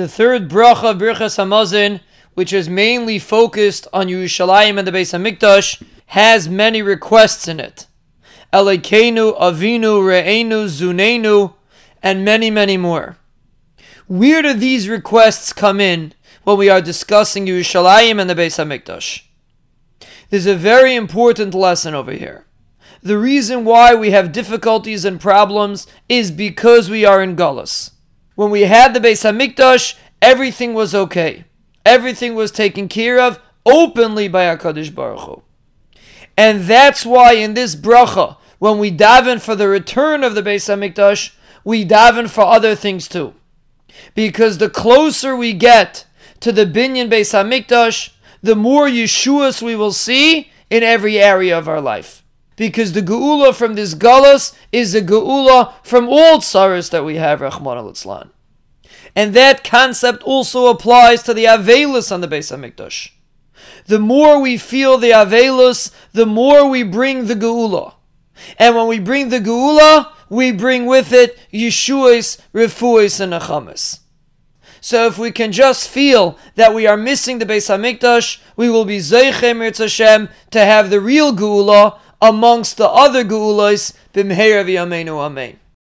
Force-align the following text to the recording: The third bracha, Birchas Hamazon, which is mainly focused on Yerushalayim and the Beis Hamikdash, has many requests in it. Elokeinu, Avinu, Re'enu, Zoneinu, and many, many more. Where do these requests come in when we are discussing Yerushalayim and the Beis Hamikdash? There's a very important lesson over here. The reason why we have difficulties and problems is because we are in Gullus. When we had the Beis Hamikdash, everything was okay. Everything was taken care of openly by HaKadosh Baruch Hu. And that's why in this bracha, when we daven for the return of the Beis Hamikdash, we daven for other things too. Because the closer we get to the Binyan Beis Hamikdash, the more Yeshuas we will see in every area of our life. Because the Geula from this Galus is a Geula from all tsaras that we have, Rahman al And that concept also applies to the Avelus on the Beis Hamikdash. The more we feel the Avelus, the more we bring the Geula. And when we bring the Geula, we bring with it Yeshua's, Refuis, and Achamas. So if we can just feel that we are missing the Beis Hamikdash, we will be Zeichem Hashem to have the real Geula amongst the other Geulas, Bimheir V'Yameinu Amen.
The 0.00 0.08
third 0.08 0.48
bracha, 0.48 0.98
Birchas 0.98 1.36
Hamazon, 1.36 2.00
which 2.32 2.54
is 2.54 2.70
mainly 2.70 3.18
focused 3.18 3.86
on 3.92 4.06
Yerushalayim 4.06 4.78
and 4.78 4.88
the 4.88 4.92
Beis 4.92 5.12
Hamikdash, 5.12 5.82
has 6.06 6.48
many 6.48 6.80
requests 6.80 7.46
in 7.46 7.60
it. 7.60 7.86
Elokeinu, 8.50 9.38
Avinu, 9.38 10.00
Re'enu, 10.00 10.68
Zoneinu, 10.68 11.52
and 12.02 12.24
many, 12.24 12.50
many 12.50 12.78
more. 12.78 13.18
Where 14.06 14.40
do 14.40 14.54
these 14.54 14.88
requests 14.88 15.52
come 15.52 15.82
in 15.82 16.14
when 16.44 16.56
we 16.56 16.70
are 16.70 16.80
discussing 16.80 17.44
Yerushalayim 17.44 18.18
and 18.18 18.30
the 18.30 18.34
Beis 18.34 18.56
Hamikdash? 18.56 19.24
There's 20.30 20.46
a 20.46 20.56
very 20.56 20.94
important 20.94 21.52
lesson 21.52 21.94
over 21.94 22.12
here. 22.12 22.46
The 23.02 23.18
reason 23.18 23.66
why 23.66 23.94
we 23.94 24.12
have 24.12 24.32
difficulties 24.32 25.04
and 25.04 25.20
problems 25.20 25.86
is 26.08 26.30
because 26.30 26.88
we 26.88 27.04
are 27.04 27.22
in 27.22 27.36
Gullus. 27.36 27.90
When 28.40 28.50
we 28.50 28.62
had 28.62 28.94
the 28.94 29.00
Beis 29.00 29.22
Hamikdash, 29.22 29.96
everything 30.22 30.72
was 30.72 30.94
okay. 30.94 31.44
Everything 31.84 32.34
was 32.34 32.50
taken 32.50 32.88
care 32.88 33.20
of 33.20 33.38
openly 33.66 34.28
by 34.28 34.44
HaKadosh 34.44 34.94
Baruch 34.94 35.20
Hu. 35.20 35.42
And 36.38 36.62
that's 36.62 37.04
why 37.04 37.34
in 37.34 37.52
this 37.52 37.76
bracha, 37.76 38.38
when 38.58 38.78
we 38.78 38.90
daven 38.90 39.42
for 39.42 39.54
the 39.54 39.68
return 39.68 40.24
of 40.24 40.34
the 40.34 40.42
Beis 40.42 40.74
Hamikdash, 40.74 41.34
we 41.64 41.84
daven 41.84 42.30
for 42.30 42.44
other 42.44 42.74
things 42.74 43.08
too. 43.08 43.34
Because 44.14 44.56
the 44.56 44.70
closer 44.70 45.36
we 45.36 45.52
get 45.52 46.06
to 46.40 46.50
the 46.50 46.64
Binyan 46.64 47.10
Beis 47.10 47.34
Hamikdash, 47.34 48.14
the 48.42 48.56
more 48.56 48.86
Yeshuas 48.86 49.60
we 49.60 49.76
will 49.76 49.92
see 49.92 50.50
in 50.70 50.82
every 50.82 51.18
area 51.18 51.58
of 51.58 51.68
our 51.68 51.82
life. 51.82 52.24
Because 52.60 52.92
the 52.92 53.00
Geula 53.00 53.54
from 53.54 53.72
this 53.72 53.94
Galus 53.94 54.54
is 54.70 54.94
a 54.94 55.00
Geula 55.00 55.72
from 55.82 56.10
all 56.10 56.40
tsaras 56.40 56.90
that 56.90 57.06
we 57.06 57.16
have, 57.16 57.40
Rahman 57.40 57.78
al 57.78 58.30
And 59.16 59.32
that 59.32 59.64
concept 59.64 60.22
also 60.24 60.66
applies 60.66 61.22
to 61.22 61.32
the 61.32 61.46
Avelus 61.46 62.12
on 62.12 62.20
the 62.20 62.28
Beis 62.28 62.54
Hamikdash. 62.54 63.12
The 63.86 63.98
more 63.98 64.42
we 64.42 64.58
feel 64.58 64.98
the 64.98 65.08
Avelus, 65.08 65.90
the 66.12 66.26
more 66.26 66.68
we 66.68 66.82
bring 66.82 67.28
the 67.28 67.34
Geula. 67.34 67.94
And 68.58 68.76
when 68.76 68.88
we 68.88 68.98
bring 68.98 69.30
the 69.30 69.40
Geula, 69.40 70.12
we 70.28 70.52
bring 70.52 70.84
with 70.84 71.14
it 71.14 71.38
Yeshua's, 71.50 72.42
Refuis, 72.52 73.20
and 73.20 73.32
Achamas. 73.32 74.00
So 74.82 75.06
if 75.06 75.16
we 75.16 75.30
can 75.30 75.50
just 75.50 75.88
feel 75.88 76.36
that 76.56 76.74
we 76.74 76.86
are 76.86 76.98
missing 76.98 77.38
the 77.38 77.46
Beis 77.46 77.74
Hamikdash, 77.74 78.38
we 78.54 78.68
will 78.68 78.84
be 78.84 78.98
Zeichem 78.98 79.78
Hashem 79.78 80.28
to 80.50 80.60
have 80.60 80.90
the 80.90 81.00
real 81.00 81.34
Geula 81.34 81.98
amongst 82.20 82.76
the 82.76 82.88
other 82.88 83.24
Geulas, 83.24 83.94
Bimheir 84.12 84.64
V'Yameinu 84.64 85.18
Amen. 85.18 85.58